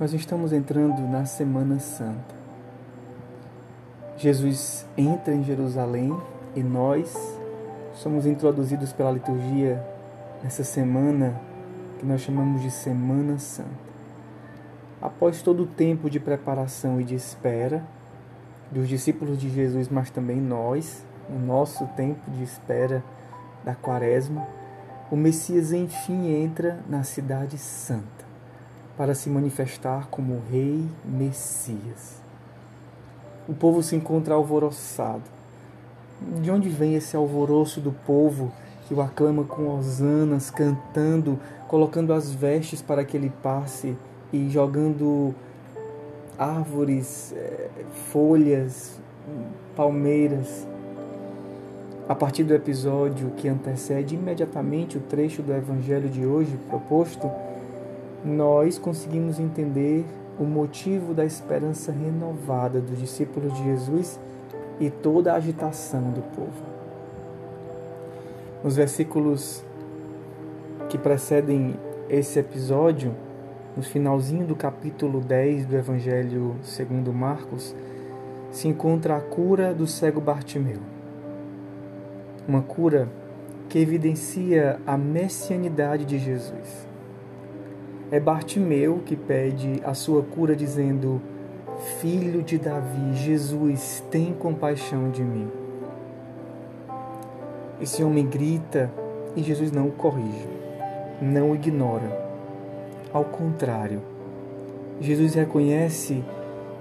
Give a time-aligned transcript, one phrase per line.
[0.00, 2.34] Nós estamos entrando na Semana Santa.
[4.16, 6.16] Jesus entra em Jerusalém
[6.56, 7.14] e nós
[7.94, 9.84] somos introduzidos pela liturgia
[10.42, 11.38] nessa semana
[11.98, 13.68] que nós chamamos de Semana Santa.
[15.00, 17.84] Após todo o tempo de preparação e de espera
[18.70, 23.04] dos discípulos de Jesus, mas também nós, o nosso tempo de espera
[23.62, 24.46] da Quaresma,
[25.10, 28.31] o Messias enfim entra na Cidade Santa
[28.96, 32.20] para se manifestar como Rei Messias.
[33.48, 35.22] O povo se encontra alvoroçado.
[36.40, 38.52] De onde vem esse alvoroço do povo
[38.86, 43.96] que o aclama com hosanas, cantando, colocando as vestes para que ele passe
[44.32, 45.34] e jogando
[46.38, 47.70] árvores, eh,
[48.12, 49.00] folhas,
[49.74, 50.66] palmeiras?
[52.08, 57.30] A partir do episódio que antecede imediatamente o trecho do evangelho de hoje proposto,
[58.24, 60.04] nós conseguimos entender
[60.38, 64.18] o motivo da esperança renovada dos discípulos de Jesus
[64.80, 66.72] e toda a agitação do povo.
[68.62, 69.62] Nos versículos
[70.88, 71.74] que precedem
[72.08, 73.14] esse episódio,
[73.76, 77.74] no finalzinho do capítulo 10 do Evangelho segundo Marcos,
[78.50, 80.78] se encontra a cura do cego Bartimeu.
[82.46, 83.08] Uma cura
[83.68, 86.91] que evidencia a messianidade de Jesus.
[88.12, 91.18] É Bartimeu que pede a sua cura, dizendo:
[91.98, 95.48] Filho de Davi, Jesus, tem compaixão de mim.
[97.80, 98.92] Esse homem grita
[99.34, 100.46] e Jesus não o corrige,
[101.22, 102.20] não o ignora.
[103.14, 104.02] Ao contrário,
[105.00, 106.22] Jesus reconhece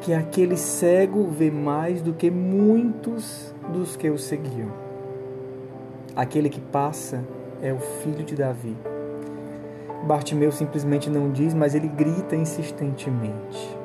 [0.00, 4.72] que aquele cego vê mais do que muitos dos que o seguiam.
[6.16, 7.22] Aquele que passa
[7.62, 8.76] é o filho de Davi
[10.02, 13.78] Bartimeu simplesmente não diz, mas ele grita insistentemente.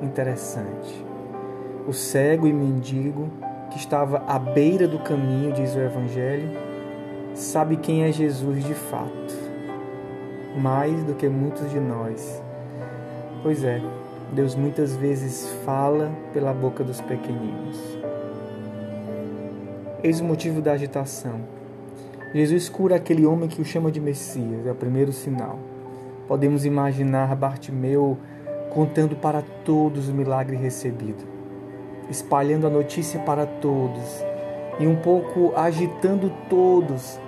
[0.00, 1.04] Interessante.
[1.86, 3.28] O cego e mendigo,
[3.70, 6.50] que estava à beira do caminho, diz o Evangelho,
[7.34, 9.34] sabe quem é Jesus de fato,
[10.56, 12.42] mais do que muitos de nós.
[13.42, 13.80] Pois é,
[14.32, 17.98] Deus muitas vezes fala pela boca dos pequeninos.
[20.02, 21.57] Eis o motivo da agitação
[22.34, 25.58] Jesus cura aquele homem que o chama de Messias, é o primeiro sinal.
[26.26, 28.18] Podemos imaginar Bartimeu
[28.70, 31.24] contando para todos o milagre recebido,
[32.10, 34.22] espalhando a notícia para todos
[34.78, 37.18] e um pouco agitando todos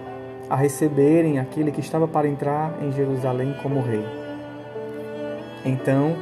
[0.48, 4.04] a receberem aquele que estava para entrar em Jerusalém como rei.
[5.64, 6.16] Então,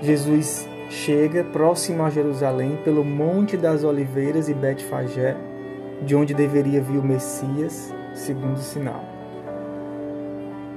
[0.00, 5.36] Jesus chega próximo a Jerusalém pelo Monte das Oliveiras e Betfagé,
[6.02, 9.04] de onde deveria vir o Messias, segundo sinal.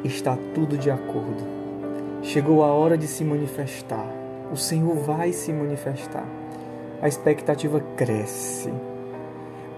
[0.04, 1.46] Está tudo de acordo.
[2.22, 4.08] Chegou a hora de se manifestar.
[4.52, 6.26] O Senhor vai se manifestar.
[7.02, 8.74] A expectativa cresce.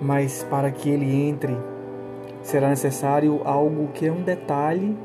[0.02, 1.56] Mas para que ele entre,
[2.42, 4.98] será necessário algo que é um detalhe,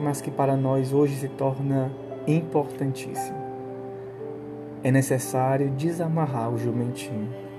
[0.00, 1.92] mas que para nós hoje se torna
[2.26, 3.38] importantíssimo.
[4.82, 7.49] É necessário desamarrar o jumentinho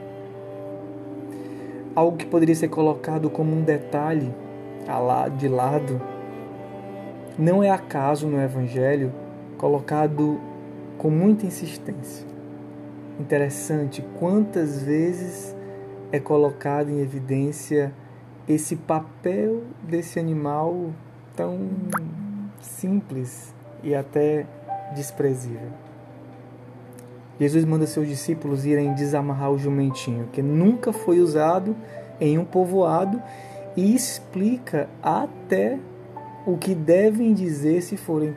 [2.01, 4.33] algo que poderia ser colocado como um detalhe
[5.37, 6.01] de lado,
[7.37, 9.13] não é acaso no Evangelho
[9.57, 10.39] colocado
[10.97, 12.25] com muita insistência.
[13.19, 15.55] Interessante quantas vezes
[16.11, 17.93] é colocado em evidência
[18.47, 20.89] esse papel desse animal
[21.35, 21.69] tão
[22.59, 24.47] simples e até
[24.95, 25.69] desprezível.
[27.41, 31.75] Jesus manda seus discípulos irem desamarrar o jumentinho, que nunca foi usado
[32.19, 33.19] em um povoado,
[33.75, 35.79] e explica até
[36.45, 38.31] o que devem dizer se forem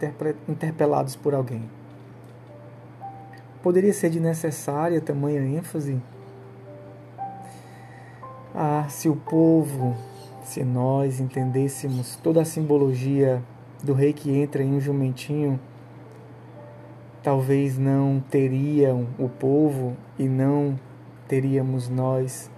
[0.48, 1.68] interpelados por alguém.
[3.62, 6.00] Poderia ser de necessária tamanha ênfase?
[8.54, 9.94] Ah, se o povo,
[10.44, 13.42] se nós entendêssemos toda a simbologia
[13.82, 15.60] do rei que entra em um jumentinho,
[17.24, 20.78] talvez não teriam o povo e não
[21.26, 22.50] teríamos nós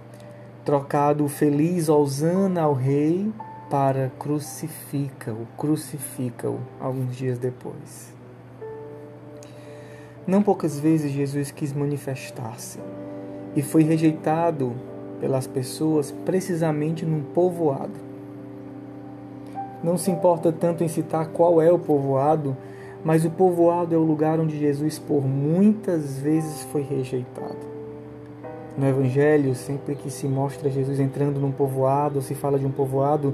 [0.65, 3.31] trocado o feliz Osana ao rei
[3.69, 8.13] para crucifica-o, crucifica-o alguns dias depois.
[10.27, 12.79] Não poucas vezes Jesus quis manifestar-se
[13.55, 14.75] e foi rejeitado
[15.21, 18.05] pelas pessoas precisamente num povoado.
[19.81, 22.57] Não se importa tanto em citar qual é o povoado,
[23.03, 27.67] mas o povoado é o lugar onde Jesus por muitas vezes foi rejeitado.
[28.77, 32.71] No Evangelho, sempre que se mostra Jesus entrando num povoado, ou se fala de um
[32.71, 33.33] povoado,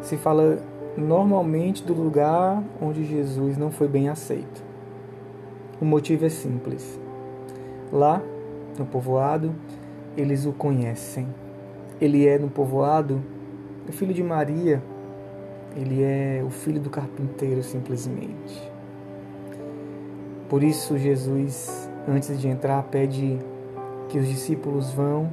[0.00, 0.58] se fala
[0.96, 4.64] normalmente do lugar onde Jesus não foi bem aceito.
[5.80, 6.98] O motivo é simples.
[7.92, 8.22] Lá,
[8.78, 9.54] no povoado,
[10.16, 11.28] eles o conhecem.
[12.00, 13.22] Ele é no povoado
[13.88, 14.82] o filho de Maria,
[15.74, 18.70] ele é o filho do carpinteiro simplesmente.
[20.48, 23.38] Por isso, Jesus, antes de entrar, pede
[24.08, 25.30] que os discípulos vão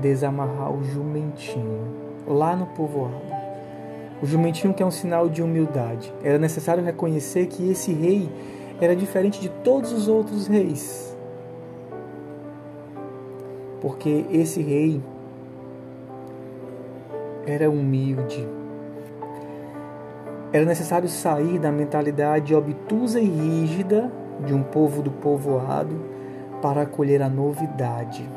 [0.00, 1.86] desamarrar o jumentinho
[2.26, 3.32] lá no povoado.
[4.20, 6.12] O jumentinho que é um sinal de humildade.
[6.22, 8.28] Era necessário reconhecer que esse rei
[8.80, 11.16] era diferente de todos os outros reis.
[13.80, 15.02] Porque esse rei
[17.46, 18.46] era humilde,
[20.52, 24.12] era necessário sair da mentalidade obtusa e rígida
[24.44, 25.98] de um povo do povoado
[26.60, 28.28] para acolher a novidade.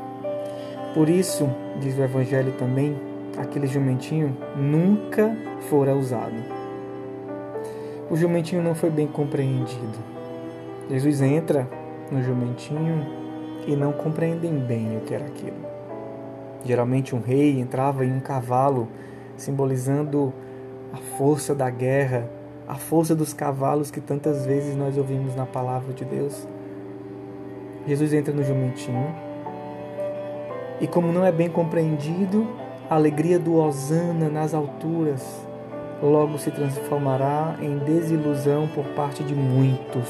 [0.94, 2.96] Por isso, diz o Evangelho também,
[3.38, 5.36] aquele jumentinho nunca
[5.70, 6.56] fora usado.
[8.10, 9.98] O jumentinho não foi bem compreendido.
[10.90, 11.68] Jesus entra
[12.10, 13.06] no jumentinho
[13.68, 15.66] e não compreendem bem o que era aquilo.
[16.64, 18.88] Geralmente um rei entrava em um cavalo,
[19.36, 20.34] simbolizando
[20.96, 22.30] a força da guerra,
[22.66, 26.48] a força dos cavalos que tantas vezes nós ouvimos na palavra de Deus.
[27.86, 29.14] Jesus entra no jumentinho
[30.80, 32.48] e, como não é bem compreendido,
[32.90, 35.46] a alegria do Osana nas alturas
[36.02, 40.08] logo se transformará em desilusão por parte de muitos.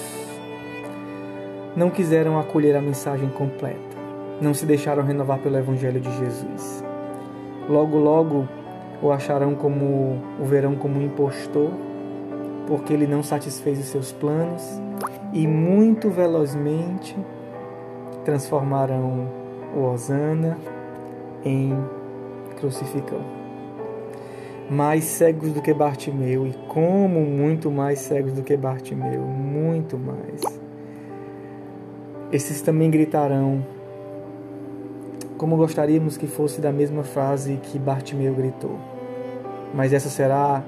[1.76, 3.98] Não quiseram acolher a mensagem completa,
[4.40, 6.84] não se deixaram renovar pelo Evangelho de Jesus.
[7.68, 8.48] Logo, logo,
[9.02, 11.72] o acharão como o verão como impostor,
[12.68, 14.64] porque ele não satisfez os seus planos
[15.34, 17.16] e muito velozmente
[18.24, 19.30] transformarão
[19.76, 20.58] o Osana
[21.44, 21.78] em
[22.58, 23.22] crucificão.
[24.70, 30.42] Mais cegos do que Bartimeu, e como muito mais cegos do que Bartimeu, muito mais.
[32.32, 33.64] Esses também gritarão
[35.46, 38.80] como gostaríamos que fosse da mesma frase que Bartimeu gritou.
[39.76, 40.64] Mas essa será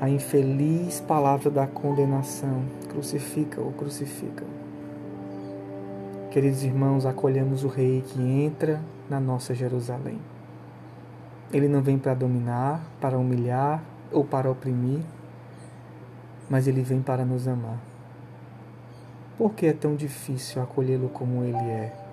[0.00, 2.62] a infeliz palavra da condenação.
[2.88, 4.46] Crucifica-o, crucifica-o.
[6.30, 8.80] Queridos irmãos, acolhemos o Rei que entra
[9.10, 10.20] na nossa Jerusalém.
[11.52, 13.82] Ele não vem para dominar, para humilhar
[14.12, 15.00] ou para oprimir,
[16.48, 17.80] mas ele vem para nos amar.
[19.36, 22.03] Por que é tão difícil acolhê-lo como ele é?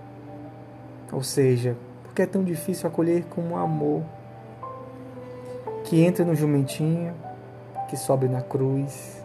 [1.11, 4.03] Ou seja, porque é tão difícil acolher com um amor
[5.83, 7.13] que entra no jumentinho,
[7.89, 9.21] que sobe na cruz,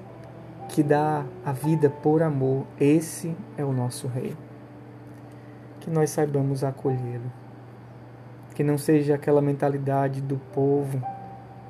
[0.68, 2.66] que dá a vida por amor.
[2.80, 4.36] Esse é o nosso Rei.
[5.80, 7.30] Que nós saibamos acolhê-lo.
[8.54, 11.00] Que não seja aquela mentalidade do povo,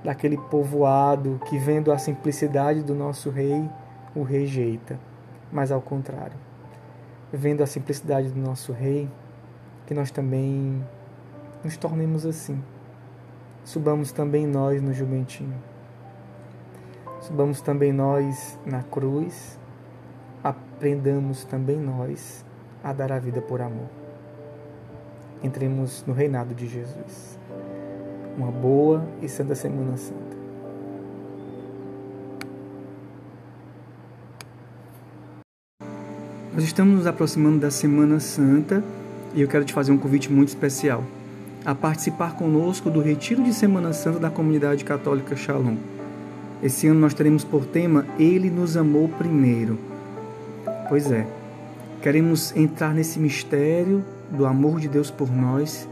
[0.03, 3.69] daquele povoado que, vendo a simplicidade do nosso Rei,
[4.15, 4.99] o rejeita.
[5.53, 6.37] Mas ao contrário,
[7.33, 9.09] vendo a simplicidade do nosso Rei,
[9.87, 10.85] que nós também
[11.63, 12.63] nos tornemos assim.
[13.65, 15.55] Subamos também nós no jumentinho.
[17.21, 19.59] Subamos também nós na cruz.
[20.43, 22.45] Aprendamos também nós
[22.83, 23.89] a dar a vida por amor.
[25.43, 27.39] Entremos no reinado de Jesus.
[28.37, 30.37] Uma boa e santa Semana Santa.
[36.53, 38.83] Nós estamos nos aproximando da Semana Santa
[39.37, 41.05] e eu quero te fazer um convite muito especial
[41.63, 45.77] a participar conosco do Retiro de Semana Santa da Comunidade Católica Shalom.
[46.63, 49.79] Esse ano nós teremos por tema Ele nos amou primeiro.
[50.89, 51.27] Pois é,
[52.01, 55.87] queremos entrar nesse mistério do amor de Deus por nós.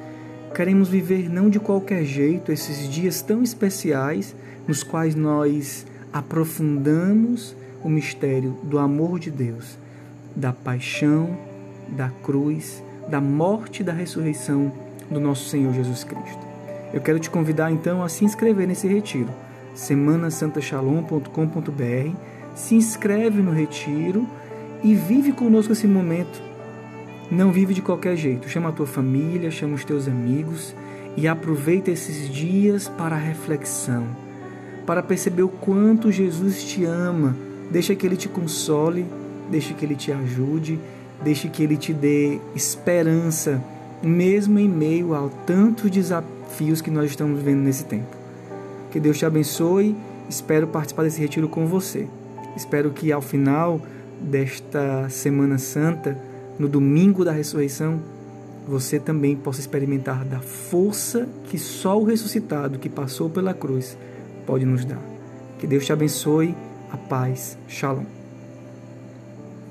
[0.54, 4.34] Queremos viver não de qualquer jeito esses dias tão especiais
[4.66, 9.76] nos quais nós aprofundamos o mistério do amor de Deus,
[10.34, 11.36] da paixão,
[11.88, 14.72] da cruz da morte e da ressurreição
[15.10, 16.44] do nosso Senhor Jesus Cristo.
[16.92, 19.28] Eu quero te convidar então a se inscrever nesse retiro,
[19.74, 22.16] semanasantachalom.com.br.
[22.54, 24.28] Se inscreve no retiro
[24.82, 26.40] e vive conosco esse momento.
[27.30, 28.48] Não vive de qualquer jeito.
[28.48, 30.74] Chama a tua família, chama os teus amigos
[31.16, 34.06] e aproveita esses dias para reflexão,
[34.86, 37.36] para perceber o quanto Jesus te ama.
[37.70, 39.06] Deixa que ele te console,
[39.50, 40.78] deixa que ele te ajude
[41.22, 43.62] Deixe que Ele te dê esperança,
[44.02, 48.16] mesmo em meio a tantos desafios que nós estamos vivendo nesse tempo.
[48.90, 49.96] Que Deus te abençoe.
[50.28, 52.06] Espero participar desse retiro com você.
[52.56, 53.80] Espero que ao final
[54.20, 56.16] desta Semana Santa,
[56.58, 58.00] no domingo da ressurreição,
[58.66, 63.96] você também possa experimentar da força que só o ressuscitado que passou pela cruz
[64.46, 65.02] pode nos dar.
[65.58, 66.54] Que Deus te abençoe.
[66.90, 67.58] A paz.
[67.66, 68.23] Shalom.